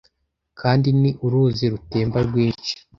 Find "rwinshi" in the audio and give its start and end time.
2.27-2.73